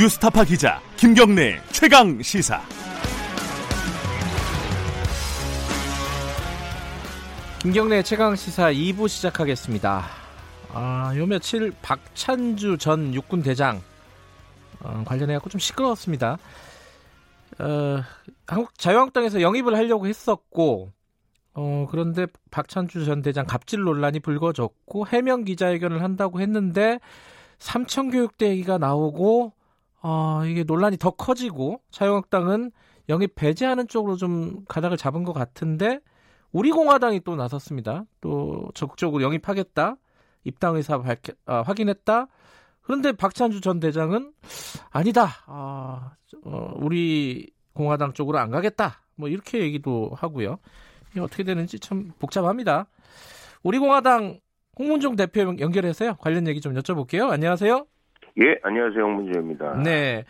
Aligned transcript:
뉴스타파 0.00 0.44
기자 0.44 0.80
김경래 0.96 1.60
최강 1.72 2.22
시사. 2.22 2.62
김경래 7.58 8.02
최강 8.02 8.34
시사 8.34 8.72
2부 8.72 9.08
시작하겠습니다. 9.08 10.06
아, 10.72 11.12
요 11.16 11.26
며칠 11.26 11.70
박찬주 11.82 12.78
전 12.78 13.12
육군 13.12 13.42
대장 13.42 13.82
어, 14.82 15.04
관련해 15.04 15.34
갖고 15.34 15.50
좀 15.50 15.58
시끄러웠습니다. 15.58 16.38
어, 17.58 18.02
한국 18.46 18.78
자유한국당에서 18.78 19.42
영입을 19.42 19.76
하려고 19.76 20.06
했었고 20.06 20.92
어, 21.52 21.86
그런데 21.90 22.26
박찬주 22.50 23.04
전 23.04 23.20
대장 23.20 23.44
갑질 23.44 23.80
논란이 23.80 24.20
불거졌고 24.20 25.08
해명 25.08 25.44
기자회견을 25.44 26.02
한다고 26.02 26.40
했는데 26.40 27.00
삼천교육대 27.58 28.48
얘기가 28.48 28.78
나오고 28.78 29.59
어, 30.02 30.42
이게 30.46 30.64
논란이 30.64 30.96
더 30.96 31.10
커지고 31.10 31.80
자유한국당은 31.90 32.72
영입 33.08 33.34
배제하는 33.34 33.88
쪽으로 33.88 34.16
좀 34.16 34.64
가닥을 34.68 34.96
잡은 34.96 35.24
것 35.24 35.32
같은데 35.32 36.00
우리 36.52 36.70
공화당이 36.70 37.20
또 37.20 37.36
나섰습니다. 37.36 38.04
또 38.20 38.70
적극적으로 38.74 39.22
영입하겠다. 39.22 39.96
입당 40.44 40.76
의사 40.76 40.98
밝혀, 40.98 41.32
아, 41.46 41.62
확인했다. 41.62 42.26
그런데 42.82 43.12
박찬주 43.12 43.60
전 43.60 43.78
대장은 43.78 44.32
아니다. 44.90 45.28
아, 45.46 46.12
어, 46.44 46.72
우리 46.76 47.50
공화당 47.72 48.12
쪽으로 48.14 48.38
안 48.38 48.50
가겠다. 48.50 49.02
뭐 49.16 49.28
이렇게 49.28 49.60
얘기도 49.60 50.12
하고요. 50.16 50.58
이게 51.10 51.20
어떻게 51.20 51.44
되는지 51.44 51.78
참 51.78 52.10
복잡합니다. 52.18 52.86
우리 53.62 53.78
공화당 53.78 54.40
홍문종 54.78 55.16
대표 55.16 55.42
연결해서요. 55.42 56.16
관련 56.16 56.46
얘기 56.46 56.60
좀 56.60 56.74
여쭤볼게요. 56.74 57.30
안녕하세요. 57.30 57.86
예, 58.38 58.58
안녕하세요. 58.62 59.02
홍문종입니다. 59.02 59.82
네. 59.82 60.24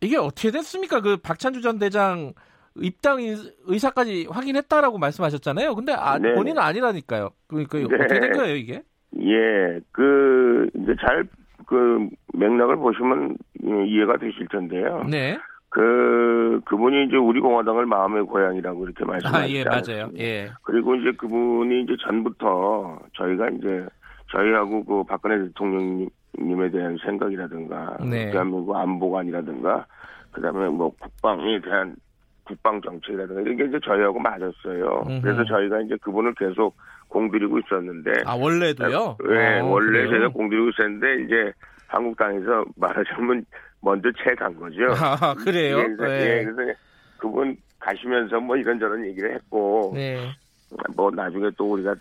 이게 0.00 0.16
어떻게 0.16 0.50
됐습니까? 0.50 1.00
그 1.00 1.16
박찬주 1.16 1.60
전 1.60 1.78
대장 1.78 2.32
입당 2.76 3.18
의사까지 3.66 4.28
확인했다라고 4.30 4.98
말씀하셨잖아요. 4.98 5.74
근데 5.74 5.92
아, 5.92 6.18
네. 6.18 6.34
본인은 6.34 6.60
아니라니까요. 6.60 7.30
그러니까 7.46 7.78
네. 7.78 7.84
어떻게 7.84 8.20
된 8.20 8.32
거예요, 8.32 8.56
이게? 8.56 8.82
예, 9.18 9.80
그 9.92 10.68
이제 10.74 10.94
잘 11.00 11.26
그 11.72 12.06
맥락을 12.34 12.76
보시면 12.76 13.36
예, 13.64 13.86
이해가 13.86 14.18
되실 14.18 14.46
텐데요. 14.48 15.04
네. 15.10 15.38
그 15.70 16.60
그분이 16.66 17.06
이제 17.06 17.16
우리 17.16 17.40
공화당을 17.40 17.86
마음의 17.86 18.24
고향이라고 18.26 18.84
이렇게 18.84 19.04
아, 19.04 19.06
말씀하시지 19.06 19.56
예, 19.56 19.64
맞아요. 19.64 20.10
예. 20.18 20.50
그리고 20.64 20.94
이제 20.96 21.12
그분이 21.12 21.84
이제 21.84 21.96
전부터 22.06 22.98
저희가 23.14 23.48
이제 23.48 23.86
저희하고 24.32 24.84
그 24.84 25.04
박근혜 25.04 25.38
대통령님에 25.46 26.70
대한 26.72 26.96
생각이라든가 27.04 27.98
네. 28.08 28.30
대한민국 28.30 28.74
안보관이라든가 28.76 29.86
그다음에 30.32 30.68
뭐 30.68 30.90
국방에 30.98 31.60
대한 31.60 31.94
국방 32.44 32.80
정책이라든가 32.80 33.40
이런 33.42 33.56
게 33.56 33.64
이제 33.66 33.78
저희하고 33.84 34.18
맞았어요. 34.18 35.04
음흠. 35.06 35.20
그래서 35.22 35.44
저희가 35.44 35.80
이제 35.82 35.96
그분을 36.02 36.34
계속 36.34 36.76
공들이고 37.08 37.58
있었는데 37.60 38.10
아, 38.24 38.34
원래도요? 38.34 39.16
네, 39.28 39.60
어, 39.60 39.66
원래 39.66 40.04
그래요? 40.06 40.10
제가 40.10 40.28
공들이고 40.28 40.70
있었는데 40.70 41.24
이제 41.24 41.52
한국당에서 41.88 42.64
말하자면 42.76 43.44
먼저 43.82 44.10
채 44.24 44.34
간 44.34 44.56
거죠. 44.56 44.78
아, 45.20 45.34
그래요? 45.34 45.78
예, 45.78 45.84
그래서, 45.84 46.02
네. 46.04 46.38
예, 46.38 46.44
그래서 46.44 46.78
그분 47.18 47.56
가시면서 47.78 48.40
뭐 48.40 48.56
이런저런 48.56 49.04
얘기를 49.06 49.34
했고 49.34 49.92
네. 49.94 50.18
뭐 50.96 51.10
나중에 51.10 51.50
또 51.56 51.72
우리가 51.72 51.94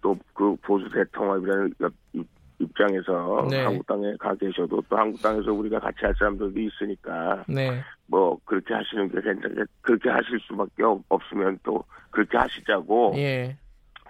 또 0.00 0.16
그 0.34 0.54
보수 0.62 0.88
대통합이라는 0.90 1.74
입- 2.12 2.26
입장에서 2.60 3.46
네. 3.50 3.62
한국당에 3.64 4.14
가 4.18 4.34
계셔도 4.34 4.82
또 4.88 4.96
한국당에서 4.96 5.52
우리가 5.52 5.80
같이 5.80 5.98
할 6.02 6.14
사람들도 6.18 6.58
있으니까 6.60 7.44
네. 7.48 7.80
뭐 8.06 8.38
그렇게 8.44 8.74
하시는 8.74 9.08
게 9.08 9.20
괜찮게 9.20 9.62
그렇게 9.80 10.08
하실 10.10 10.38
수밖에 10.40 10.82
없- 10.84 11.02
없으면 11.08 11.58
또 11.64 11.82
그렇게 12.10 12.36
하시자고 12.38 13.14
예. 13.16 13.56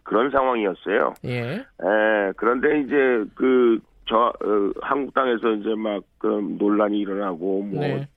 그런 0.02 0.30
상황이었어요. 0.30 1.14
예. 1.24 1.40
에, 1.54 2.32
그런데 2.36 2.80
이제 2.80 3.24
그, 3.34 3.78
저, 4.06 4.16
어, 4.42 4.72
한국당에서 4.80 5.52
이제 5.52 5.74
막, 5.74 6.02
그 6.16 6.26
논란이 6.58 6.98
일어나고, 6.98 7.62
뭐, 7.64 7.80
네. 7.80 8.08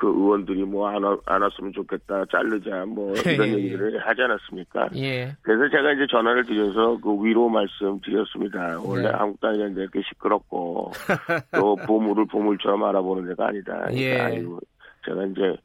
그 0.00 0.06
의원들이 0.08 0.64
뭐, 0.64 0.88
안, 0.88 1.02
와- 1.04 1.18
안 1.26 1.42
왔으면 1.42 1.74
좋겠다, 1.74 2.24
자르자, 2.32 2.86
뭐, 2.86 3.12
이런 3.26 3.48
예, 3.48 3.52
예. 3.52 3.56
얘기를 3.58 3.98
하지 3.98 4.22
않았습니까? 4.22 4.88
예. 4.96 5.36
그래서 5.42 5.68
제가 5.70 5.92
이제 5.92 6.06
전화를 6.10 6.46
드려서 6.46 6.98
그 7.02 7.22
위로 7.22 7.50
말씀 7.50 8.00
드렸습니다. 8.00 8.80
원래 8.82 9.10
네. 9.10 9.14
한국당이라는 9.14 9.74
데 9.74 9.82
이렇게 9.82 10.00
시끄럽고, 10.08 10.90
또 11.54 11.76
보물을 11.86 12.24
보물처럼 12.28 12.82
알아보는 12.82 13.28
데가 13.28 13.48
아니다. 13.48 13.74
그러니까 13.74 14.00
예. 14.00 14.18
아이고, 14.20 14.58
제가 15.04 15.22
이제, 15.26 15.56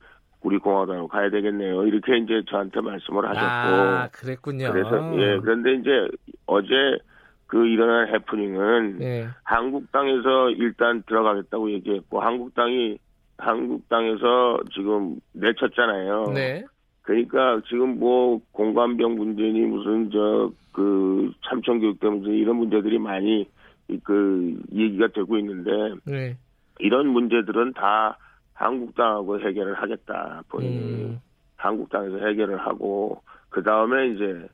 우리 0.41 0.57
공화당으로 0.57 1.07
가야 1.07 1.29
되겠네요. 1.29 1.85
이렇게 1.87 2.17
이제 2.17 2.43
저한테 2.49 2.81
말씀을 2.81 3.25
하셨고, 3.29 3.41
아, 3.47 4.09
그랬군요. 4.11 4.69
그래서 4.71 4.97
예 5.17 5.39
그런데 5.39 5.73
이제 5.75 5.89
어제 6.45 6.67
그 7.47 7.65
일어난 7.65 8.13
해프닝은 8.13 9.01
예. 9.01 9.27
한국당에서 9.43 10.49
일단 10.51 11.01
들어가겠다고 11.07 11.71
얘기했고 11.71 12.19
한국당이 12.19 12.99
한국당에서 13.37 14.59
지금 14.73 15.19
내쳤잖아요. 15.33 16.31
네. 16.33 16.63
그러니까 17.01 17.61
지금 17.67 17.99
뭐 17.99 18.39
공관병 18.51 19.15
문제니 19.15 19.61
무슨 19.61 20.09
저 20.11 20.51
그 20.75 21.31
참청교육대 21.47 22.05
문제 22.09 22.31
이런 22.31 22.57
문제들이 22.57 22.99
많이 22.99 23.47
이- 23.87 23.99
그 24.03 24.61
얘기가 24.73 25.07
되고 25.07 25.37
있는데 25.37 25.71
네. 26.03 26.35
이런 26.79 27.07
문제들은 27.07 27.71
다 27.71 28.17
한국당하고 28.53 29.39
해결을 29.39 29.75
하겠다 29.75 30.43
본인이 30.49 31.03
음. 31.05 31.19
한국당에서 31.55 32.17
해결을 32.17 32.57
하고 32.57 33.21
그 33.47 33.63
다음에 33.63 34.09
이제 34.09 34.45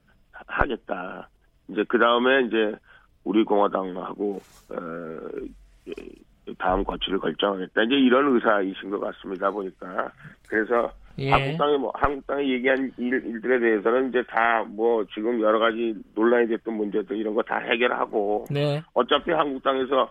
하겠다. 0.46 1.28
이제 1.70 1.84
그 1.88 1.98
다음에 1.98 2.42
이제 2.44 2.76
우리 3.24 3.44
공화당하고 3.44 4.40
어, 4.70 4.76
다음 6.58 6.84
거취를 6.84 7.20
결정하겠다. 7.20 7.84
이제 7.84 7.96
이런 7.96 8.34
의사이신 8.36 8.90
것 8.90 9.00
같습니다. 9.00 9.52
보니까 9.52 10.12
그래서 10.48 10.92
예. 11.20 11.30
한국 11.30 11.58
당이 11.58 11.78
뭐 11.78 11.92
한국 11.96 12.26
당이 12.28 12.52
얘기한 12.52 12.92
일, 12.98 13.14
일들에 13.14 13.60
대해서는 13.60 14.10
이제 14.10 14.24
다 14.28 14.64
뭐 14.68 15.04
지금 15.14 15.42
여러 15.42 15.60
가지 15.60 15.94
논란이 16.16 16.48
됐던 16.48 16.74
문제들 16.76 17.18
이런 17.18 17.34
거 17.36 17.42
다 17.44 17.58
해결하고 17.58 18.46
네. 18.50 18.82
어차피 18.94 19.32
한국 19.32 19.62
당에서 19.64 20.10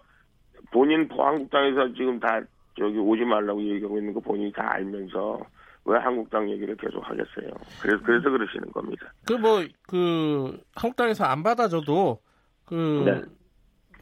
본인 0.73 1.09
한국 1.11 1.51
당에서 1.51 1.93
지금 1.95 2.21
다 2.21 2.41
저기 2.79 2.99
오지 2.99 3.25
말라고 3.25 3.63
얘기하고 3.63 3.99
있는 3.99 4.13
거 4.15 4.21
본인이 4.21 4.53
다 4.53 4.73
알면서 4.75 5.41
왜 5.87 5.99
한국당 5.99 6.49
얘기를 6.51 6.77
계속 6.77 7.01
하겠어요. 7.03 7.51
그래서 7.81 8.03
그래서 8.05 8.31
그러시는 8.31 8.71
겁니다. 8.73 9.13
그 9.27 9.33
뭐그 9.33 10.59
한국당에서 10.77 11.25
안 11.25 11.43
받아줘도 11.43 12.19
그 12.67 13.03
네. 13.07 13.21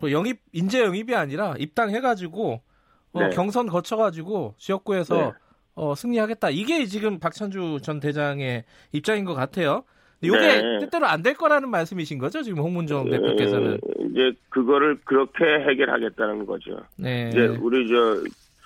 뭐 0.01 0.11
영입 0.13 0.39
인재 0.53 0.83
영입이 0.83 1.15
아니라 1.15 1.55
입당해가지고 1.59 2.61
어, 3.13 3.21
네. 3.21 3.31
경선 3.31 3.67
거쳐가지고 3.67 4.55
지역구에서 4.59 5.17
네. 5.17 5.33
어, 5.75 5.95
승리하겠다. 5.95 6.51
이게 6.51 6.85
지금 6.87 7.19
박찬주 7.19 7.79
전 7.83 8.01
대장의 8.01 8.65
입장인 8.93 9.25
것 9.25 9.35
같아요. 9.35 9.85
이게 10.21 10.37
네. 10.37 10.79
뜻대로 10.81 11.07
안 11.07 11.23
될 11.23 11.35
거라는 11.35 11.69
말씀이신 11.71 12.19
거죠? 12.19 12.43
지금 12.43 12.59
홍문정 12.63 13.09
대표께서는. 13.09 13.75
에, 13.75 13.79
이제 14.11 14.33
그거를 14.49 14.99
그렇게 15.05 15.45
해결하겠다는 15.45 16.47
거죠. 16.47 16.81
네. 16.97 17.29
이제 17.29 17.47
우리 17.47 17.87
저 17.89 18.23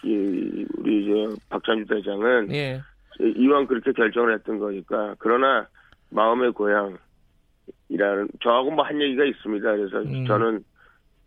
이, 0.09 0.65
우리 0.79 1.07
저 1.07 1.37
박찬주 1.51 1.85
대장은 1.95 2.53
예. 2.53 2.81
이왕 3.21 3.67
그렇게 3.67 3.93
결정을 3.93 4.35
했던 4.35 4.59
거니까 4.59 5.15
그러나 5.19 5.69
마음의 6.09 6.53
고향 6.53 6.97
이라는 7.91 8.29
저하고 8.43 8.71
뭐 8.71 8.85
한 8.87 9.01
얘기가 9.03 9.25
있습니다. 9.25 9.77
그래서 9.77 9.99
음. 10.01 10.25
저는 10.27 10.65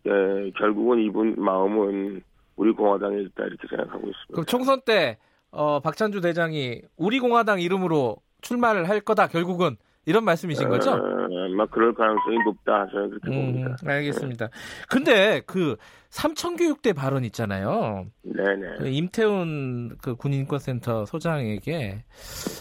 에, 0.06 0.50
결국은 0.58 1.00
이분 1.00 1.34
마음은 1.36 2.22
우리 2.56 2.72
공화당에 2.72 3.18
있다 3.20 3.44
이렇게 3.44 3.66
생각하고 3.68 3.98
있습니다. 4.08 4.32
그럼 4.32 4.44
총선 4.46 4.80
때 4.82 5.18
어, 5.50 5.80
박찬주 5.80 6.20
대장이 6.20 6.82
우리 6.96 7.20
공화당 7.20 7.60
이름으로 7.60 8.16
출마를 8.40 8.88
할 8.88 9.00
거다 9.00 9.26
결국은 9.28 9.76
이런 10.06 10.24
말씀이신 10.24 10.68
거죠? 10.68 10.92
어, 10.92 10.96
아마 10.96 11.66
그럴 11.66 11.92
가능성이 11.92 12.38
높다 12.44 12.86
저는 12.92 13.10
그렇게 13.10 13.28
음, 13.28 13.52
봅니다. 13.52 13.76
알겠습니다. 13.84 14.48
근데 14.88 15.42
그 15.46 15.76
삼천교육대 16.10 16.92
발언 16.92 17.24
있잖아요. 17.24 18.06
네네. 18.22 18.76
그 18.78 18.86
임태훈 18.86 19.96
그 20.00 20.14
군인권센터 20.14 21.06
소장에게 21.06 22.04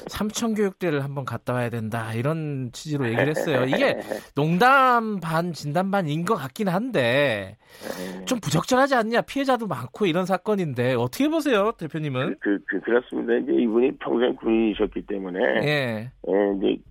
삼천교육대를 0.08 1.04
한번 1.04 1.24
갔다 1.24 1.54
와야 1.54 1.70
된다 1.70 2.14
이런 2.16 2.72
취지로 2.74 3.06
얘기를 3.06 3.28
했어요. 3.30 3.66
이게 3.66 3.96
농담 4.36 5.20
반 5.20 5.54
진담 5.54 5.92
반인 5.92 6.26
것 6.26 6.34
같긴 6.34 6.68
한데 6.68 7.58
좀 8.26 8.40
부적절하지 8.40 8.96
않냐 8.96 9.22
피해자도 9.22 9.68
많고 9.68 10.08
이런 10.08 10.26
사건인데 10.26 10.96
어떻게 10.96 11.30
보세요 11.30 11.74
대표님은? 11.78 12.38
그, 12.40 12.58
그, 12.68 12.82
그 12.82 12.90
렇습니다. 12.90 13.36
이제 13.36 13.54
이분이 13.54 13.98
평생 13.98 14.36
군인이셨기 14.36 15.04
때문에, 15.06 15.40
예, 15.64 16.12
예, 16.28 16.58
이제 16.58 16.82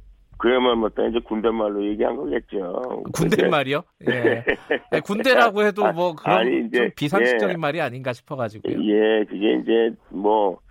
그야말로 0.44 0.76
뭐 0.76 0.91
이제 1.08 1.20
군대말로 1.25 1.85
얘기한 1.87 2.17
거겠죠. 2.17 3.02
군대말이요? 3.12 3.82
예. 4.11 4.44
네, 4.91 5.00
군대라고 5.00 5.62
해도 5.62 5.91
뭐 5.93 6.14
그런 6.14 6.38
아니, 6.38 6.67
이제, 6.67 6.79
좀 6.79 6.91
비상식적인 6.96 7.55
예. 7.55 7.56
말이 7.56 7.81
아닌가 7.81 8.12
싶어가지고요. 8.12 8.75
예, 8.75 9.25
그게 9.25 9.55
이제 9.62 9.96
뭐 10.11 10.64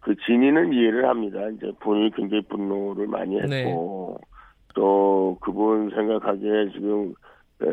그 0.00 0.14
진위는 0.26 0.72
이해를 0.72 1.08
합니다. 1.08 1.40
이제 1.50 1.70
본인이 1.80 2.10
굉장히 2.14 2.42
분노를 2.44 3.06
많이 3.06 3.36
네. 3.36 3.66
했고 3.66 4.18
또 4.74 5.36
그분 5.40 5.90
생각하기에 5.90 6.70
지금 6.72 7.14
에, 7.62 7.66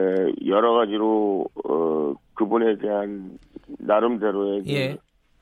여러 0.46 0.74
가지로 0.74 1.46
어 1.64 2.14
그분에 2.34 2.78
대한 2.80 3.38
나름대로의 3.80 4.64
그, 4.64 4.70
예. 4.72 4.98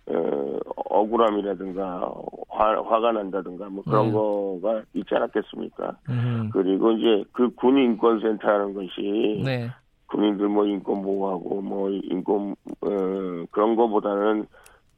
어, 0.08 0.60
억울함이라든가 0.90 2.12
화, 2.50 2.82
화가 2.82 3.12
난다든가 3.12 3.70
뭐 3.70 3.84
그런 3.84 4.08
음. 4.08 4.14
거가 4.14 4.82
있지 4.94 5.16
않았겠습니까? 5.16 5.98
음. 6.10 6.50
그리고 6.54 6.92
이제 6.92 7.24
그 7.32 7.50
군인권센터라는 7.56 8.74
것이 8.74 9.42
네. 9.44 9.70
군인들 10.08 10.48
뭐 10.48 10.66
인권 10.66 11.02
보호하고 11.02 11.62
뭐 11.62 11.90
인권 11.90 12.56
어, 12.82 13.46
그런 13.52 13.76
거보다는 13.76 14.46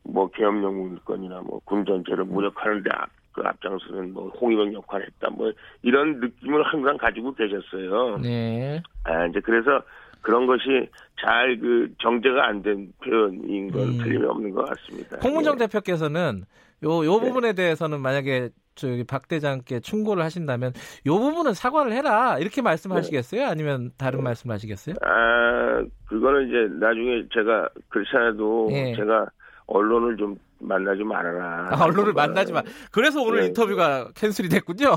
뭐 0.04 0.30
계엄령 0.30 0.76
문건이나 0.78 1.42
뭐 1.42 1.60
군 1.66 1.86
전체를 1.86 2.26
무력하는데 2.26 2.90
앞, 2.94 3.10
그 3.34 3.42
앞장서는 3.46 4.14
뭐 4.14 4.30
홍위병 4.30 4.74
역할을 4.74 5.06
했다 5.06 5.30
뭐 5.30 5.52
이런 5.84 6.20
느낌을 6.20 6.64
항상 6.64 6.98
가지고 6.98 7.34
계셨어요. 7.34 8.18
네. 8.18 8.82
아 9.04 9.26
이제 9.28 9.40
그래서 9.40 9.82
그런 10.28 10.46
것이 10.46 10.90
잘 11.20 11.58
그 11.60 11.90
정제가 12.00 12.48
안 12.48 12.62
된 12.62 12.92
표현인 13.04 13.72
건 13.72 13.82
음. 13.82 13.98
틀림없는 13.98 14.52
것 14.52 14.66
같습니다. 14.70 15.18
홍문정 15.24 15.56
예. 15.56 15.66
대표께서는 15.66 16.44
요, 16.84 17.06
요 17.06 17.20
네. 17.20 17.28
부분에 17.28 17.54
대해서는 17.54 18.02
만약에 18.02 18.50
저기 18.76 19.04
박 19.06 19.28
대장께 19.28 19.80
충고를 19.80 20.24
하신다면 20.24 20.74
요 21.08 21.18
부분은 21.18 21.54
사과를 21.56 21.94
해라 21.94 22.38
이렇게 22.40 22.62
말씀하시겠어요? 22.62 23.48
아니면 23.48 23.92
다른 23.98 24.22
말씀하시겠어요? 24.22 24.96
아 25.02 25.84
그거는 26.08 26.48
이제 26.50 26.76
나중에 26.86 27.24
제가 27.34 27.70
그렇지 27.90 28.10
않아도 28.16 28.68
예. 28.74 28.94
제가 28.96 29.28
언론을 29.66 30.18
좀 30.18 30.38
만나지 30.60 31.04
말아라. 31.04 31.70
아, 31.72 31.86
언론을 31.86 32.14
만나지 32.14 32.52
마. 32.54 32.62
그래서 32.92 33.22
오늘 33.22 33.40
네. 33.42 33.46
인터뷰가 33.48 34.10
캔슬이 34.16 34.50
됐군요. 34.50 34.96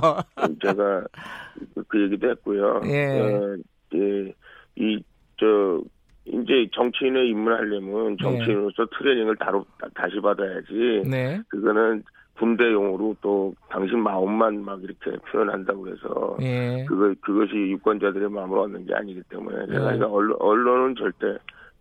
제가 0.63 1.05
그- 1.75 1.85
그 1.89 2.03
얘기도 2.03 2.31
했고요. 2.31 2.81
예. 2.87 3.21
어, 3.21 3.57
예, 3.95 4.33
이, 4.77 5.03
저, 5.41 5.81
이제 6.27 6.69
정치인을 6.75 7.27
입문하려면 7.29 8.17
정치인으로서 8.19 8.87
트레이닝을 8.99 9.37
다로, 9.37 9.65
다- 9.81 9.89
다시 9.95 10.21
받아야지. 10.21 11.03
네. 11.09 11.41
그거는 11.49 12.05
군대용으로 12.39 13.17
또 13.21 13.55
당신 13.69 13.99
마음만 14.03 14.65
막 14.65 14.81
이렇게 14.83 15.11
표현한다고 15.31 15.89
해서 15.89 16.37
예. 16.41 16.85
그거, 16.89 17.13
그것이 17.21 17.53
유권자들의 17.55 18.31
마음을 18.31 18.59
얻는 18.59 18.87
게 18.87 18.95
아니기 18.95 19.23
때문에 19.29 19.67
제가 19.67 19.93
네. 19.93 20.05
언론, 20.05 20.37
언론은 20.41 20.95
절대 20.97 21.37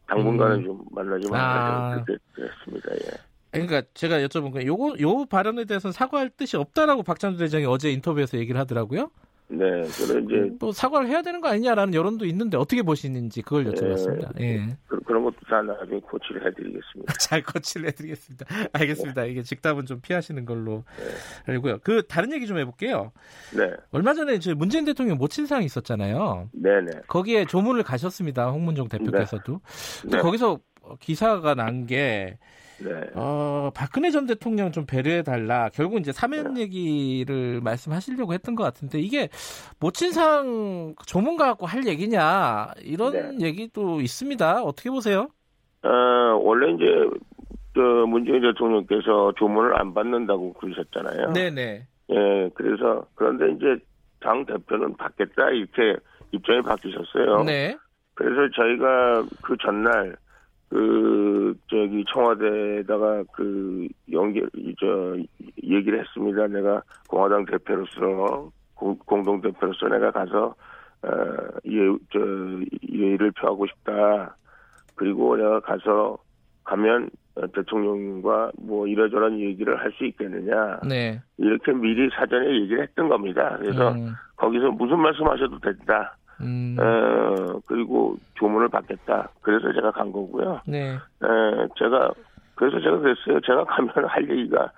당분간은 0.07 0.57
음. 0.59 0.63
좀 0.65 0.81
만나지 0.91 1.27
아. 1.29 1.31
말아야 1.31 2.03
그렇게 2.03 2.23
했습니다. 2.37 2.91
예. 2.93 3.17
그러니까 3.51 3.81
제가 3.93 4.19
여쭤본 4.19 4.51
건 4.51 4.65
요거 4.65 4.95
요 4.99 5.25
발언에 5.25 5.63
대해서는 5.65 5.91
사과할 5.93 6.29
뜻이 6.29 6.57
없다라고 6.57 7.03
박찬주 7.03 7.37
대장이 7.39 7.65
어제 7.65 7.89
인터뷰에서 7.91 8.37
얘기를 8.37 8.59
하더라고요. 8.59 9.11
네, 9.51 9.83
저는 9.83 10.25
이제 10.25 10.55
또 10.59 10.71
사과를 10.71 11.07
해야 11.07 11.23
되는 11.23 11.41
거 11.41 11.47
아니냐라는 11.49 11.95
여론도 11.95 12.25
있는데 12.25 12.55
어떻게 12.57 12.83
보시는지 12.83 13.41
그걸 13.41 13.65
여쭤봤습니다. 13.65 14.39
예. 14.39 14.77
그, 14.87 14.99
그런 15.01 15.23
것도 15.23 15.37
다 15.47 15.61
나중에 15.63 15.99
코치를 16.01 16.45
해드리겠습니다. 16.45 17.13
잘 17.19 17.41
거치를 17.41 17.87
해드리겠습니다. 17.87 18.45
알겠습니다. 18.73 19.25
이게 19.25 19.41
직답은 19.41 19.87
좀 19.87 20.01
피하시는 20.01 20.45
걸로 20.45 20.83
알고요. 21.47 21.79
그 21.83 22.03
다른 22.07 22.31
얘기 22.31 22.45
좀 22.45 22.59
해볼게요. 22.59 23.11
네, 23.57 23.71
얼마 23.91 24.13
전에 24.13 24.37
저 24.37 24.53
문재인 24.53 24.85
대통령 24.85 25.17
모친상이 25.17 25.65
있었잖아요. 25.65 26.49
네네. 26.53 26.91
거기에 27.07 27.45
조문을 27.45 27.81
가셨습니다. 27.83 28.51
홍문종 28.51 28.87
대표께서도. 28.87 29.61
근데 30.03 30.17
네. 30.17 30.21
거기서 30.21 30.59
기사가 30.99 31.55
난 31.55 31.85
게 31.87 32.37
네. 32.81 33.09
어, 33.15 33.71
박근혜 33.75 34.09
전 34.11 34.25
대통령 34.25 34.71
좀 34.71 34.85
배려해 34.85 35.23
달라. 35.23 35.69
결국 35.73 35.99
이제 35.99 36.11
사면 36.11 36.53
네. 36.53 36.61
얘기를 36.61 37.61
말씀하시려고 37.61 38.33
했던 38.33 38.55
것 38.55 38.63
같은데 38.63 38.99
이게 38.99 39.29
모친상 39.79 40.95
조문 41.05 41.37
갖고 41.37 41.65
할 41.65 41.85
얘기냐 41.87 42.73
이런 42.83 43.37
네. 43.37 43.45
얘기도 43.45 44.01
있습니다. 44.01 44.63
어떻게 44.63 44.89
보세요? 44.89 45.27
어, 45.83 45.89
원래 46.41 46.73
이제, 46.73 46.85
그, 47.73 47.79
문재인 47.79 48.41
대통령께서 48.41 49.31
조문을 49.37 49.79
안 49.79 49.93
받는다고 49.93 50.51
그러셨잖아요. 50.53 51.31
네네. 51.31 51.87
예, 52.11 52.49
그래서, 52.53 53.05
그런데 53.15 53.49
이제, 53.51 53.81
당 54.19 54.45
대표는 54.45 54.97
받겠다, 54.97 55.51
이렇게 55.51 55.95
입장이 56.33 56.61
바뀌셨어요. 56.63 57.43
네. 57.45 57.77
그래서 58.13 58.51
저희가 58.53 59.23
그 59.41 59.55
전날, 59.63 60.17
그, 60.69 61.55
저기, 61.67 62.05
청와대에다가 62.13 63.23
그, 63.33 63.87
연결, 64.11 64.49
이, 64.55 64.73
저, 64.79 65.17
얘기를 65.63 65.99
했습니다. 65.99 66.47
내가 66.47 66.83
공화당 67.07 67.45
대표로서, 67.45 68.51
공, 68.75 68.97
공동 69.05 69.41
대표로서 69.41 69.87
내가 69.87 70.11
가서, 70.11 70.53
어, 71.03 71.09
예, 71.65 71.79
저, 72.11 72.19
예의를 72.91 73.31
표하고 73.31 73.65
싶다. 73.67 74.35
그리고 74.95 75.37
내가 75.37 75.59
가서 75.61 76.17
가면 76.65 77.09
어, 77.35 77.47
대통령과 77.47 78.51
뭐 78.57 78.85
이러저런 78.85 79.39
얘기를 79.39 79.79
할 79.79 79.91
수 79.93 80.05
있겠느냐. 80.05 80.81
네. 80.87 81.21
이렇게 81.37 81.71
미리 81.73 82.09
사전에 82.09 82.47
얘기를 82.61 82.83
했던 82.83 83.07
겁니다. 83.07 83.57
그래서 83.59 83.91
음, 83.91 84.13
거기서 84.35 84.71
무슨 84.71 84.99
말씀하셔도 84.99 85.59
된다. 85.59 86.15
음, 86.41 86.77
어, 86.79 87.59
그리고 87.65 88.17
조문을 88.35 88.69
받겠다. 88.69 89.29
그래서 89.41 89.71
제가 89.73 89.91
간 89.91 90.11
거고요. 90.11 90.61
네. 90.67 90.93
에, 90.93 91.67
제가 91.77 92.11
그래서 92.55 92.79
제가 92.81 92.97
그랬어요. 92.99 93.39
제가 93.41 93.63
가면 93.65 93.91
할 94.07 94.29
얘기가 94.29 94.71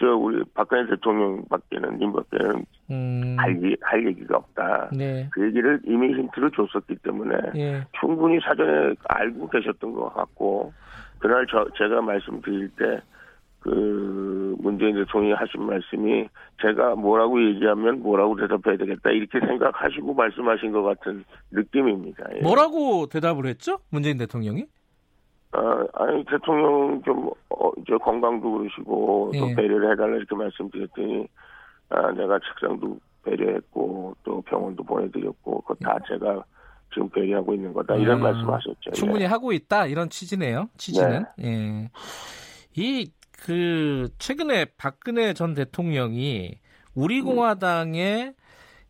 저 0.00 0.14
우리 0.16 0.42
박근혜 0.54 0.86
대통령밖에는 0.88 1.98
님밖에는 1.98 2.64
음, 2.90 3.36
할, 3.38 3.54
얘기- 3.62 3.76
할 3.82 4.06
얘기가 4.06 4.38
없다. 4.38 4.88
네. 4.92 5.28
그 5.32 5.44
얘기를 5.46 5.78
이미 5.84 6.14
힌트를 6.14 6.50
줬었기 6.52 6.96
때문에 7.02 7.36
예. 7.56 7.86
충분히 8.00 8.40
사전에 8.40 8.94
알고 9.08 9.48
계셨던 9.50 9.92
것 9.92 10.14
같고 10.14 10.72
그날 11.18 11.46
저 11.50 11.66
제가 11.76 12.00
말씀드릴 12.00 12.70
때 12.76 13.00
그 13.60 14.56
문재인 14.58 14.94
대통령이 14.94 15.34
하신 15.34 15.62
말씀이 15.62 16.28
제가 16.62 16.94
뭐라고 16.96 17.42
얘기하면 17.42 18.02
뭐라고 18.02 18.36
대답해야 18.36 18.76
되겠다 18.78 19.10
이렇게 19.10 19.38
생각하시고 19.38 20.14
말씀하신 20.14 20.72
것 20.72 20.82
같은 20.82 21.24
느낌입니다. 21.50 22.24
예. 22.36 22.40
뭐라고 22.40 23.06
대답을 23.06 23.46
했죠? 23.46 23.78
문재인 23.90 24.16
대통령이? 24.16 24.64
아, 25.52 25.86
아니 25.94 26.24
대통령 26.24 27.02
좀 27.04 27.30
어, 27.50 27.70
저 27.86 27.98
건강도 27.98 28.50
그러시고 28.52 29.32
또 29.34 29.50
예. 29.50 29.54
배려를 29.54 29.92
해달라 29.92 30.16
이렇게 30.16 30.34
말씀드렸더니 30.34 31.26
아, 31.90 32.12
내가 32.12 32.38
책상도 32.38 32.98
배려했고 33.24 34.16
또 34.22 34.40
병원도 34.42 34.84
보내드렸고 34.84 35.60
그거 35.62 35.74
다 35.82 35.98
제가 36.08 36.42
지금 36.94 37.08
배려하고 37.10 37.54
있는 37.54 37.72
거다 37.74 37.96
이런 37.96 38.18
음, 38.18 38.22
말씀하셨죠. 38.22 38.92
충분히 38.92 39.24
예. 39.24 39.26
하고 39.26 39.52
있다 39.52 39.86
이런 39.86 40.08
취지네요. 40.08 40.68
취지는. 40.76 41.24
예. 41.42 41.90
이 42.74 43.10
그 43.44 44.08
최근에 44.18 44.66
박근혜 44.76 45.32
전 45.32 45.54
대통령이 45.54 46.58
우리 46.94 47.22
공화당에 47.22 48.34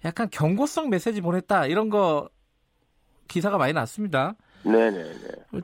약간 0.04 0.28
경고성 0.30 0.90
메시지 0.90 1.20
보냈다 1.20 1.66
이런 1.66 1.88
거 1.90 2.28
기사가 3.28 3.58
많이 3.58 3.72
났습니다. 3.72 4.34
네네네. 4.64 5.12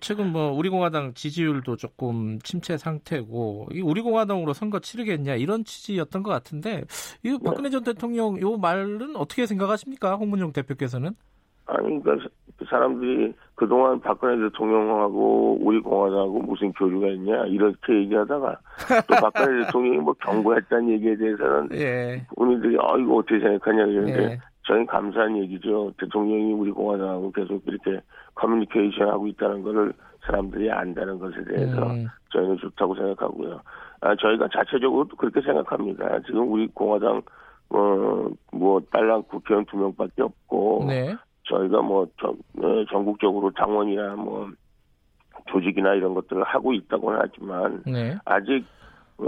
최근 0.01 0.33
뭐 0.33 0.53
우리 0.53 0.69
공화당 0.69 1.13
지지율도 1.15 1.77
조금 1.77 2.39
침체 2.41 2.79
상태고 2.79 3.69
이 3.73 3.81
우리 3.81 4.01
공화당으로 4.01 4.53
선거 4.55 4.79
치르겠냐 4.79 5.35
이런 5.35 5.65
취지였던 5.65 6.23
것 6.23 6.31
같은데 6.31 6.85
이 7.23 7.39
박근혜 7.45 7.69
전 7.71 7.83
대통령 7.85 8.41
요 8.41 8.57
말은 8.57 9.17
어떻게 9.17 9.47
생각하십니까 9.47 10.15
홍문종 10.15 10.53
대표께서는? 10.53 11.15
아니 11.67 12.03
그러니까 12.03 12.29
그 12.46 12.46
사람들이 12.65 13.35
그동안 13.55 14.01
박근혜 14.01 14.37
대통령하고 14.49 15.59
우리 15.61 15.81
공화당하고 15.81 16.41
무슨 16.41 16.73
교류가 16.73 17.09
있냐 17.09 17.45
이렇게 17.47 17.95
얘기하다가 17.95 18.59
또 19.07 19.15
박근혜 19.21 19.65
대통령이 19.65 19.99
뭐 19.99 20.15
경고했다는 20.15 20.91
얘기에 20.91 21.17
대해서는 21.17 21.69
예. 21.73 22.27
국민들이 22.35 22.77
아 22.81 22.97
이거 22.99 23.17
어떻게 23.17 23.39
생각하냐 23.39 23.87
그러는데 23.87 24.23
예. 24.23 24.39
저희는 24.67 24.87
감사한 24.87 25.37
얘기죠. 25.39 25.93
대통령이 25.99 26.53
우리 26.53 26.71
공화당하고 26.71 27.31
계속 27.33 27.63
이렇게 27.67 28.01
커뮤니케이션 28.35 29.09
하고 29.09 29.27
있다는 29.27 29.63
거를 29.63 29.93
사람들이 30.25 30.71
안다는 30.71 31.19
것에 31.19 31.45
대해서 31.45 31.87
음, 31.87 32.07
저희는 32.33 32.57
좋다고 32.59 32.97
생각하고요. 32.97 33.61
아, 34.01 34.17
저희가 34.17 34.49
자체적으로 34.53 35.07
그렇게 35.17 35.41
생각합니다. 35.41 36.21
지금 36.27 36.51
우리 36.51 36.67
공화당 36.69 37.23
어, 37.71 38.29
뭐 38.53 38.81
딸랑 38.91 39.25
국회의원 39.25 39.65
두 39.67 39.77
명밖에 39.77 40.23
없고 40.23 40.85
네. 40.89 41.17
저희가 41.49 41.83
뭐 41.83 42.07
전, 42.21 42.31
어, 42.63 42.85
전국적으로 42.91 43.51
당원이나 43.51 44.17
뭐 44.17 44.51
조직이나 45.49 45.95
이런 45.95 46.15
것들을 46.15 46.43
하고 46.45 46.73
있다고는 46.73 47.19
하지만 47.23 47.83
네. 47.87 48.17
아직 48.25 48.65
어, 49.19 49.25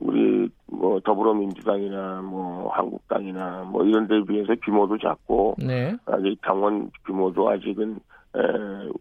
우리 0.00 0.48
뭐 0.66 1.00
더불어민주당이나 1.00 2.22
뭐 2.22 2.70
한국당이나 2.70 3.64
뭐 3.64 3.84
이런 3.84 4.06
데에 4.06 4.22
비해서 4.24 4.54
규모도 4.62 4.98
작고 4.98 5.56
네. 5.58 5.96
아직 6.06 6.40
당원 6.42 6.90
규모도 7.04 7.48
아직은 7.50 7.98
에, 8.36 8.40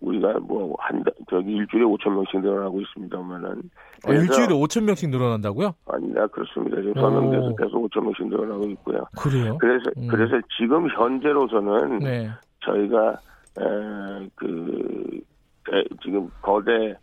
우리가 0.02 0.40
뭐한 0.40 1.04
저기 1.30 1.52
일주일에 1.52 1.86
5천 1.86 2.10
명씩 2.12 2.40
늘어나고 2.42 2.80
있습니다만은 2.82 3.62
아, 4.06 4.12
일주일에 4.12 4.48
5천 4.54 4.84
명씩 4.86 5.10
늘어난다고요? 5.10 5.74
아니다 5.88 6.28
그렇습니다. 6.28 6.78
지금 6.78 6.92
오. 6.98 7.02
서명돼서 7.02 7.56
계속 7.58 7.90
5천 7.90 8.04
명씩 8.04 8.28
늘어나고 8.28 8.64
있고요. 8.72 9.04
그래요? 9.20 9.58
그래서 9.60 9.84
음. 9.98 10.08
그래서 10.08 10.40
지금 10.58 10.88
현재로서는 10.90 12.00
네. 12.00 12.30
저희가 12.66 13.20
에, 13.60 14.30
그 14.36 15.20
대- 15.66 15.84
지금 16.02 16.30
거대 16.42 16.96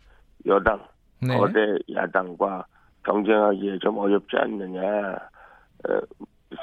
여당, 0.47 0.81
네. 1.21 1.37
거대 1.37 1.59
야당과 1.93 2.65
경쟁하기에 3.03 3.77
좀 3.79 3.97
어렵지 3.99 4.35
않느냐. 4.37 4.81
에, 5.11 5.99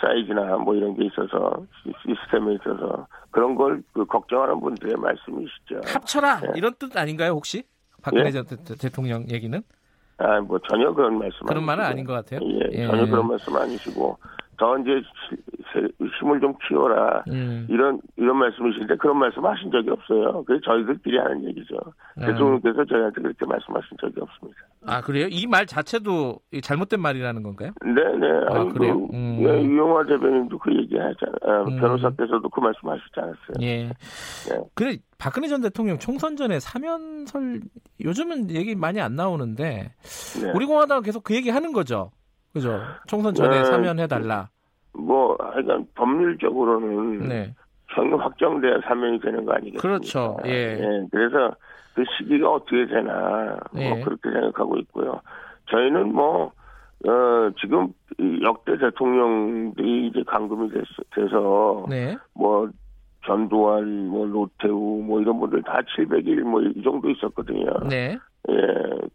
사이즈나 0.00 0.56
뭐 0.58 0.74
이런 0.74 0.94
게 0.96 1.04
있어서 1.06 1.54
시- 1.82 1.92
시스템에 2.06 2.54
있어서 2.54 3.06
그런 3.30 3.54
걸 3.54 3.82
그 3.92 4.04
걱정하는 4.06 4.60
분들의 4.60 4.96
말씀이시죠. 4.96 5.80
합쳐라 5.84 6.40
네. 6.40 6.48
이런 6.56 6.72
뜻 6.78 6.96
아닌가요 6.96 7.32
혹시? 7.32 7.64
박근혜 8.02 8.26
예? 8.26 8.30
전 8.30 8.46
대- 8.46 8.56
대- 8.56 8.74
대통령 8.74 9.28
얘기는 9.28 9.60
아, 10.18 10.40
뭐 10.40 10.58
전혀 10.70 10.92
그런 10.92 11.18
말씀 11.18 11.46
그런 11.46 11.64
말은. 11.64 11.84
아닌 11.84 12.04
것 12.04 12.12
같아요. 12.12 12.40
예, 12.44 12.68
예. 12.72 12.86
전혀 12.86 13.06
그런 13.06 13.26
말씀 13.28 13.56
아니시고 13.56 14.18
더 14.56 14.78
이제 14.78 14.90
힘을 16.20 16.40
좀 16.40 16.54
키워라. 16.68 17.24
음. 17.28 17.66
이런 17.70 18.00
이런 18.16 18.36
말씀이신데 18.36 18.96
그런 18.96 19.18
말씀 19.18 19.44
하신 19.44 19.70
적이 19.70 19.90
없어요. 19.90 20.44
그래서 20.44 20.62
저희들끼리 20.64 21.18
하는 21.18 21.44
얘기죠. 21.48 21.76
아. 22.20 22.26
대통령께서 22.26 22.84
저희한테 22.84 23.22
그렇게 23.22 23.46
말씀하신 23.46 23.96
적이 24.00 24.20
없습니다. 24.20 24.60
아 24.86 25.00
그래요? 25.00 25.28
이 25.30 25.46
말 25.46 25.66
자체도 25.66 26.40
이 26.52 26.60
잘못된 26.60 27.00
말이라는 27.00 27.42
건가요? 27.42 27.70
네네. 27.84 28.26
아, 28.50 28.60
아니, 28.60 28.72
그래요? 28.72 29.06
그, 29.06 29.14
음. 29.16 29.38
예, 29.40 29.62
유영화 29.64 30.04
대변인도 30.06 30.58
그 30.58 30.74
얘기 30.74 30.96
하잖아요. 30.96 31.62
아, 31.62 31.62
음. 31.68 31.78
변호사께서도 31.78 32.48
그 32.48 32.60
말씀 32.60 32.88
하시지 32.88 33.10
않았어요. 33.16 33.36
예. 33.60 33.88
네. 33.88 34.64
그래 34.74 34.96
박근혜 35.18 35.46
전 35.48 35.60
대통령 35.60 35.98
총선 35.98 36.36
전에 36.36 36.58
사면설 36.58 37.60
요즘은 38.04 38.50
얘기 38.50 38.74
많이 38.74 39.00
안 39.00 39.14
나오는데 39.14 39.92
네. 40.42 40.52
우리 40.54 40.66
공화당은 40.66 41.02
계속 41.02 41.22
그 41.22 41.34
얘기 41.34 41.50
하는 41.50 41.72
거죠. 41.72 42.10
그죠? 42.52 42.80
총선 43.06 43.34
전에 43.34 43.58
네. 43.60 43.64
사면해 43.64 44.06
달라. 44.08 44.50
뭐, 44.94 45.37
하여간 45.40 45.87
법률적으로는 45.94 47.28
네. 47.28 47.54
형이 47.88 48.12
확정돼야 48.14 48.80
사면이 48.84 49.20
되는 49.20 49.44
거 49.44 49.52
아니겠습니까? 49.52 49.82
그렇죠. 49.82 50.37
예. 50.46 51.06
그래서 51.11 51.54
그 51.94 52.04
시기가 52.16 52.50
어떻게 52.52 52.87
되나 52.87 53.58
뭐 53.72 53.82
예. 53.82 54.00
그렇게 54.02 54.30
생각하고 54.30 54.78
있고요. 54.78 55.20
저희는 55.70 56.12
뭐 56.14 56.52
어, 57.06 57.50
지금 57.61 57.88
이 58.18 58.40
역대 58.42 58.78
대통령들이 58.78 60.06
이제 60.08 60.22
감금이 60.26 60.70
됐, 60.70 60.84
돼서 61.14 61.84
네. 61.88 62.16
뭐 62.34 62.68
전두환, 63.26 64.08
뭐 64.08 64.26
노태우, 64.26 65.02
뭐 65.04 65.20
이런 65.20 65.38
분들 65.38 65.62
다 65.62 65.80
700일 65.96 66.40
뭐 66.42 66.62
이 66.62 66.82
정도 66.82 67.11
있었거든요. 67.11 67.70
네. 67.88 68.16
예, 68.49 68.54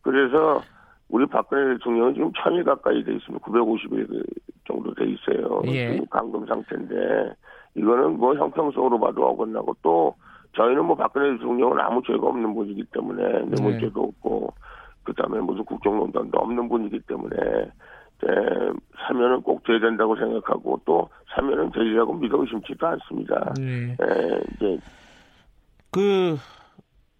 그래서 0.02 0.62
우리 1.10 1.26
박근혜 1.26 1.74
대통령은 1.78 2.14
지금 2.14 2.32
1000일 2.34 2.66
가까이 2.66 3.04
돼 3.04 3.14
있습니다. 3.14 3.46
950일 3.46 4.24
정도 4.68 4.94
돼 4.94 5.06
있어요. 5.06 5.62
예. 5.66 6.00
감금 6.10 6.46
상태인데 6.46 7.34
이거는 7.76 8.18
뭐 8.18 8.36
형평성으로 8.36 9.00
봐도 9.00 9.26
어긋나고 9.28 9.76
또 9.82 10.16
저희는 10.56 10.86
뭐 10.86 10.96
박근혜 10.96 11.38
대통령은 11.38 11.80
아무 11.80 12.02
죄가 12.06 12.28
없는 12.28 12.54
분이기 12.54 12.84
때문에 12.92 13.46
뇌물죄도 13.46 14.02
없고 14.02 14.54
그다음에 15.04 15.40
무슨 15.40 15.64
국정농단도 15.64 16.38
없는 16.38 16.68
분이기 16.68 17.00
때문에 17.02 17.36
예, 18.26 18.28
사면은 19.08 19.42
꼭 19.42 19.64
돼야 19.64 19.80
된다고 19.80 20.16
생각하고 20.16 20.82
또 20.86 21.08
사면은 21.36 21.72
되리라고 21.72 22.14
믿어 22.16 22.42
의심치도 22.42 22.88
않습니다. 22.88 23.54
네. 23.58 23.96
예, 24.02 24.42
이제 24.56 24.80
그 25.92 26.36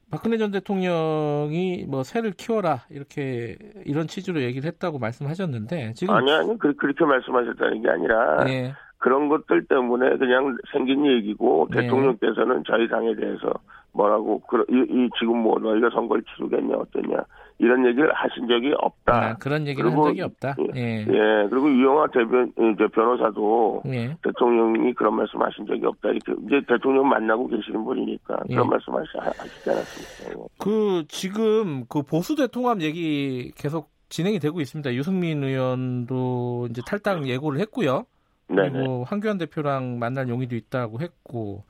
박근혜 0.10 0.38
전 0.38 0.52
대통령이 0.52 1.86
뭐 1.88 2.04
새를 2.04 2.32
키워라 2.32 2.80
이렇게 2.90 3.58
이런 3.86 4.08
취지로 4.08 4.42
얘기를 4.42 4.68
했다고 4.68 5.00
말씀하셨는데 5.00 5.94
지금 5.94 6.14
아니 6.16 6.32
아니 6.32 6.58
그- 6.58 6.74
그렇게 6.76 7.04
말씀하셨다는 7.06 7.82
게 7.82 7.90
아니라 7.90 8.46
예. 8.48 8.74
그런 9.00 9.28
것들 9.30 9.66
때문에 9.66 10.18
그냥 10.18 10.58
생긴 10.72 11.06
얘기고 11.06 11.68
네. 11.72 11.82
대통령께서는 11.82 12.64
저희 12.66 12.88
당에 12.88 13.16
대해서 13.16 13.52
뭐라고 13.92 14.40
그, 14.42 14.66
이, 14.70 14.86
이 14.90 15.10
지금 15.20 15.38
뭐 15.40 15.60
너희가 15.60 15.90
선거를 15.92 16.24
치르겠냐 16.36 16.76
어떠냐 16.76 17.18
이런 17.60 17.86
얘기를 17.88 18.12
하신 18.14 18.48
적이 18.48 18.74
없다. 18.78 19.16
아, 19.30 19.34
그런 19.38 19.66
얘기를 19.68 19.90
한 19.90 19.96
그리고- 19.96 20.08
적이 20.10 20.22
없다. 20.22 20.56
예. 20.76 21.00
예 21.02 21.48
그리고 21.50 21.70
유영아 21.72 22.08
대변 22.14 22.52
이제 22.74 22.88
변호사도 22.94 23.82
예. 23.88 24.16
대통령이 24.24 24.94
그런 24.94 25.16
말씀 25.16 25.42
하신 25.42 25.66
적이 25.66 25.86
없다 25.88 26.10
이렇게 26.10 26.34
이제 26.46 26.62
대통령 26.68 27.08
만나고 27.10 27.48
계시는 27.48 27.84
분이니까 27.84 28.38
예. 28.50 28.54
그런 28.54 28.70
말씀하시 28.70 29.08
하시지 29.18 29.70
않았습니까? 29.72 30.40
예. 30.40 30.48
그 30.60 31.04
지금 31.08 31.86
그 31.90 32.04
보수 32.04 32.36
대 32.36 32.48
통합 32.48 32.82
얘기 32.82 33.52
계속 33.56 33.90
진행이 34.10 34.40
되고 34.40 34.62
있습니다. 34.62 34.94
유승민 34.94 35.44
의원도 35.44 36.68
이제 36.70 36.82
탈당 36.86 37.28
예고를 37.28 37.60
했고요. 37.62 38.06
네네. 38.50 38.70
그리고 38.72 39.04
황교안 39.04 39.38
대표랑 39.38 40.00
만날 40.00 40.30
용의도 40.30 40.56
있다고 40.56 41.02
했고 41.02 41.64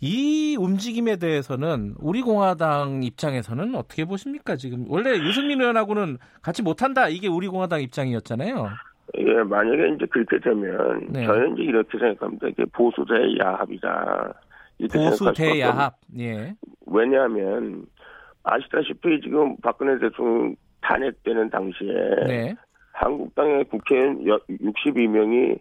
이 0.00 0.56
움직임에 0.58 1.16
대해서는 1.16 1.94
우리 1.98 2.22
공화당 2.22 3.02
입장에서는 3.02 3.74
어떻게 3.74 4.04
보십니까? 4.04 4.56
지금 4.56 4.86
원래 4.88 5.10
유승민 5.18 5.60
의원하고는 5.60 6.18
같이 6.42 6.62
못한다 6.62 7.08
이게 7.08 7.28
우리 7.28 7.46
공화당 7.48 7.82
입장이었잖아요. 7.82 8.68
예, 9.18 9.42
만약에 9.42 9.94
이제 9.94 10.06
그렇게 10.06 10.38
되면 10.40 11.06
네. 11.10 11.26
저는 11.26 11.54
이제 11.54 11.62
이렇게 11.62 11.98
생각합니다. 11.98 12.48
이게 12.48 12.64
보수 12.72 13.04
대 13.06 13.14
야합이다. 13.44 14.34
보수 14.92 15.16
수밖에 15.16 15.52
대야합. 15.52 15.94
예. 16.18 16.54
왜냐하면 16.86 17.86
아시다시피 18.42 19.20
지금 19.22 19.56
박근혜 19.62 19.98
대통령 19.98 20.56
탄핵되는 20.80 21.50
당시에 21.50 21.94
네. 22.26 22.54
한국당의 22.92 23.64
국회의원 23.64 24.24
62명이 24.24 25.58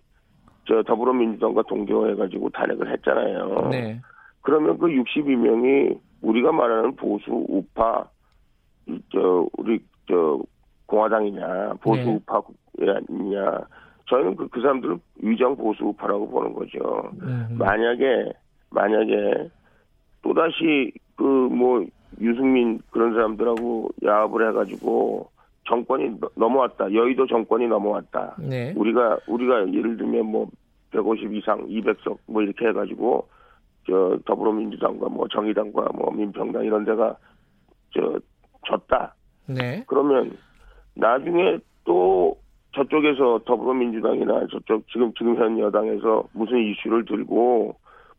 저 0.65 0.81
더불어민주당과 0.83 1.63
동조해가지고 1.63 2.49
탄핵을 2.49 2.91
했잖아요. 2.91 3.69
네. 3.71 4.01
그러면 4.41 4.77
그 4.77 4.87
62명이 4.87 5.97
우리가 6.21 6.51
말하는 6.51 6.95
보수 6.95 7.45
우파 7.47 8.05
이, 8.87 8.99
저 9.11 9.47
우리 9.57 9.79
저 10.07 10.39
공화당이냐 10.85 11.73
보수 11.81 12.01
네. 12.01 12.13
우파냐 12.15 13.61
저희는 14.09 14.35
그, 14.35 14.47
그 14.49 14.61
사람들은 14.61 14.99
위장 15.21 15.55
보수 15.55 15.85
우파라고 15.85 16.29
보는 16.29 16.53
거죠. 16.53 17.09
음. 17.21 17.55
만약에 17.57 18.33
만약에 18.69 19.49
또 20.21 20.33
다시 20.33 20.91
그 21.15 21.23
뭐 21.23 21.85
유승민 22.19 22.79
그런 22.91 23.13
사람들하고 23.13 23.89
야합을 24.03 24.49
해가지고 24.49 25.29
정권이 25.65 26.19
너- 26.19 26.29
넘어왔다 26.35 26.93
여의도 26.93 27.27
정권이 27.27 27.67
넘어왔다 27.67 28.35
네. 28.39 28.73
우리가 28.75 29.17
우리가 29.27 29.71
예를 29.73 29.97
들면 29.97 30.25
뭐 30.25 30.47
150 30.91 31.33
이상 31.33 31.65
200석 31.67 32.17
뭐 32.27 32.41
이렇게 32.41 32.67
해가지고 32.67 33.27
저 33.87 34.17
더불어민주당과 34.25 35.09
뭐 35.09 35.27
정의당과 35.27 35.89
뭐 35.95 36.11
민평당 36.11 36.63
이런 36.65 36.85
데가 36.85 37.15
저 37.93 38.19
졌다 38.65 39.13
네. 39.47 39.83
그러면 39.87 40.37
나중에 40.95 41.57
또 41.85 42.37
저쪽에서 42.73 43.39
더불어민주당이나 43.45 44.47
저쪽 44.51 44.87
지금 44.89 45.13
지금 45.17 45.35
현 45.37 45.59
여당에서 45.59 46.23
무슨 46.33 46.57
이슈를 46.59 47.05
들고 47.05 47.75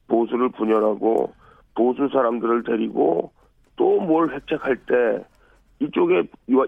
보수를 0.08 0.48
분열하고 0.50 1.32
보수 1.74 2.08
사람들을 2.12 2.62
데리고 2.64 3.32
또 3.76 3.98
뭘 4.00 4.28
획책할 4.32 4.76
때 4.86 5.24
이쪽에 5.80 6.24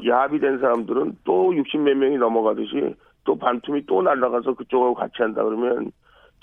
야합이 0.07 0.41
된 0.41 0.59
사람들은 0.59 1.19
또 1.25 1.51
60몇 1.51 1.95
명이 1.95 2.17
넘어가듯이 2.19 2.95
또 3.25 3.37
반틈이 3.37 3.87
또 3.87 4.03
날아가서 4.03 4.55
그쪽하고 4.55 4.95
같이 4.95 5.15
한다 5.19 5.43
그러면 5.43 5.91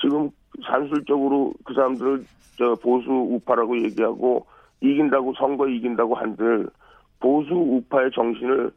지금 0.02 0.30
산술적으로 0.66 1.54
그 1.64 1.74
사람들을 1.74 2.26
저 2.58 2.76
보수 2.76 3.10
우파라고 3.10 3.82
얘기하고 3.84 4.46
이긴다고 4.82 5.34
선거 5.38 5.68
이긴다고 5.68 6.16
한들 6.16 6.68
보수 7.20 7.54
우파의 7.54 8.12
정신을 8.12 8.72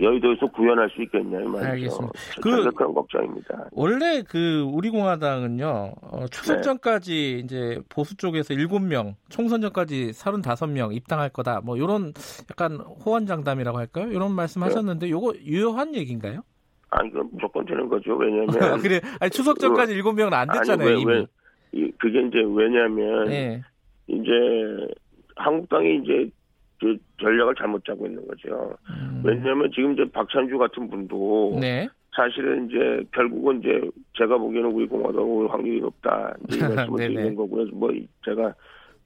여의도에서 0.00 0.46
구현할 0.48 0.88
수 0.90 1.02
있겠냐 1.02 1.40
이 1.40 1.44
말이죠. 1.44 1.66
알겠습니다. 1.70 2.12
그 2.42 2.50
그- 2.64 2.70
그런 2.72 2.94
걱정입니다. 2.94 3.68
원래 3.72 4.22
그 4.28 4.62
우리 4.72 4.90
공화당은요 4.90 5.92
어, 6.00 6.26
추석 6.30 6.56
네. 6.56 6.62
전까지 6.62 7.40
이제 7.44 7.80
보수 7.88 8.16
쪽에서 8.16 8.54
7명 8.54 9.14
총선 9.28 9.60
전까지 9.60 10.10
35명 10.12 10.94
입당할 10.94 11.28
거다 11.30 11.60
뭐 11.62 11.76
이런 11.76 12.12
약간 12.50 12.76
호언장담이라고 12.76 13.78
할까요 13.78 14.08
이런 14.12 14.32
말씀하셨는데 14.32 15.10
요거 15.10 15.34
유효한 15.44 15.94
얘기인가요? 15.94 16.42
아니 16.90 17.10
그 17.12 17.18
무조건 17.32 17.66
되는 17.66 17.88
거죠. 17.88 18.16
왜냐하면 18.16 18.48
그래 18.80 19.00
아니 19.20 19.30
추석 19.30 19.58
전까지 19.58 19.94
7명은 20.00 20.32
안 20.32 20.48
됐잖아요 20.48 20.88
네. 20.88 20.94
아니, 20.94 21.04
왜, 21.04 21.26
이미. 21.72 21.92
그게 21.98 22.20
이제 22.22 22.38
왜냐하면 22.46 23.24
네. 23.26 23.62
이제 24.06 24.30
한국당이 25.36 25.96
이제 26.02 26.30
저 26.30 26.30
전략을 27.20 27.54
잘못 27.56 27.84
짜고 27.84 28.06
있는 28.06 28.26
거죠. 28.26 28.74
음. 28.90 29.22
왜냐하면 29.24 29.70
지금 29.74 29.92
이제 29.92 30.04
박찬주 30.12 30.58
같은 30.58 30.88
분도 30.88 31.58
네. 31.60 31.88
사실은 32.14 32.68
이제 32.68 33.04
결국은 33.12 33.60
이제 33.60 33.80
제가 34.14 34.38
보기에는 34.38 34.70
우리 34.70 34.86
공화당은 34.86 35.26
올 35.26 35.48
확률이 35.48 35.80
높다 35.80 36.34
이제 36.48 36.58
이 36.58 36.60
말씀을. 36.74 36.98
드리는 36.98 37.34
거고요. 37.34 37.66
뭐 37.72 37.90
제가 38.24 38.54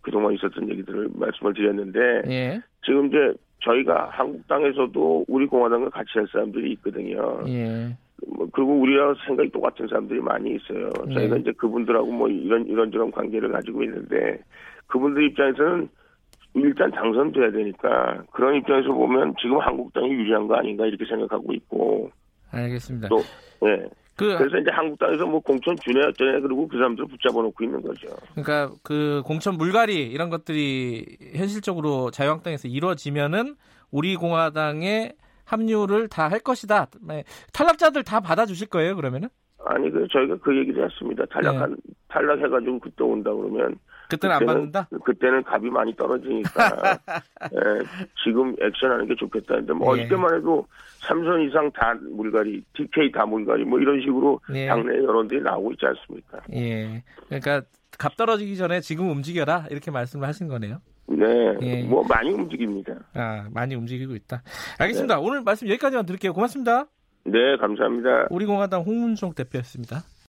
그동안 0.00 0.34
있었던 0.34 0.68
얘기들을 0.70 1.10
말씀을 1.14 1.54
드렸는데 1.54 1.98
예. 2.28 2.60
지금 2.84 3.06
이제 3.06 3.32
저희가 3.60 4.08
한국당에서도 4.10 5.24
우리 5.28 5.46
공화당과 5.46 5.90
같이 5.90 6.10
할 6.14 6.26
사람들이 6.32 6.72
있거든요. 6.72 7.40
예. 7.48 7.96
뭐 8.26 8.48
그리고 8.52 8.80
우리랑 8.80 9.14
생각이 9.26 9.50
똑같은 9.50 9.86
사람들이 9.88 10.20
많이 10.20 10.54
있어요. 10.56 10.90
네. 11.06 11.14
저희가 11.14 11.36
이제 11.36 11.52
그분들하고 11.52 12.10
뭐 12.10 12.28
이런 12.28 12.66
이런저런 12.66 13.10
관계를 13.10 13.50
가지고 13.50 13.82
있는데 13.84 14.38
그분들 14.88 15.24
입장에서는 15.24 15.88
일단 16.54 16.90
당선돼야 16.90 17.50
되니까 17.50 18.22
그런 18.32 18.56
입장에서 18.56 18.92
보면 18.92 19.34
지금 19.40 19.58
한국당이 19.58 20.10
유리한 20.10 20.46
거 20.46 20.54
아닌가 20.56 20.86
이렇게 20.86 21.04
생각하고 21.06 21.52
있고 21.54 22.10
알겠습니다. 22.50 23.08
또 23.08 23.18
예. 23.66 23.88
그 24.14 24.36
그래서 24.36 24.58
이제 24.58 24.70
한국당에서 24.70 25.26
뭐 25.26 25.40
공천 25.40 25.74
주네 25.76 26.06
어쩌네 26.08 26.40
그리고 26.40 26.68
그 26.68 26.76
사람들 26.76 27.06
붙잡아 27.06 27.40
놓고 27.42 27.64
있는 27.64 27.80
거죠. 27.80 28.08
그러니까 28.34 28.70
그 28.82 29.22
공천 29.24 29.56
물갈이 29.56 29.94
이런 30.10 30.28
것들이 30.28 31.16
현실적으로 31.34 32.10
자유한국당에서 32.10 32.68
이루어지면은 32.68 33.56
우리 33.90 34.14
공화당의 34.16 35.14
합류를 35.44 36.08
다 36.08 36.28
할 36.28 36.40
것이다. 36.40 36.86
네. 37.06 37.24
탈락자들 37.52 38.04
다 38.04 38.20
받아주실 38.20 38.68
거예요, 38.68 38.96
그러면은? 38.96 39.28
아니 39.64 39.90
그 39.90 40.06
저희가 40.12 40.36
그 40.42 40.56
얘기를 40.56 40.84
했습니다. 40.84 41.24
탈락한 41.26 41.76
탈락해가지고 42.12 42.78
그때 42.80 43.02
온다 43.04 43.32
그러면 43.32 43.76
그때는 44.08 44.36
안 44.36 44.42
그때는- 44.42 44.46
받는다? 44.46 44.88
그때는 45.04 45.42
값이 45.46 45.66
많이 45.70 45.94
떨어지니까 45.96 46.50
예, 47.54 47.58
지금 48.24 48.54
액션하는 48.60 49.06
게 49.08 49.14
좋겠다는데 49.16 49.72
뭐 49.72 49.96
예. 49.96 50.02
어저께만 50.02 50.36
해도 50.36 50.66
삼선 51.00 51.42
이상 51.48 51.70
다 51.72 51.94
물갈이, 51.94 52.62
TK 52.74 53.10
다 53.12 53.24
물갈이 53.24 53.64
뭐 53.64 53.80
이런 53.80 54.00
식으로 54.00 54.38
예. 54.54 54.66
당내 54.66 54.98
여론들이 54.98 55.40
나오고 55.40 55.72
있지 55.72 55.86
않습니까? 55.86 56.40
예. 56.52 57.02
그러니까 57.28 57.62
값 57.98 58.16
떨어지기 58.16 58.56
전에 58.56 58.80
지금 58.80 59.10
움직여라 59.10 59.66
이렇게 59.70 59.90
말씀을 59.90 60.28
하신 60.28 60.48
거네요. 60.48 60.78
네, 61.08 61.56
예. 61.62 61.82
뭐 61.82 62.04
많이 62.08 62.30
움직입니다. 62.30 62.94
아 63.14 63.46
많이 63.52 63.74
움직이고 63.74 64.14
있다. 64.14 64.42
알겠습니다. 64.78 65.18
오늘 65.20 65.42
말씀 65.42 65.68
여기까지만 65.68 66.04
드릴게요. 66.06 66.32
고맙습니다. 66.32 66.86
네, 67.24 67.56
감사합니다. 67.58 68.26
우리 68.30 68.46
공화당 68.46 68.82
홍문종 68.82 69.34
대표였습니다. 69.34 70.02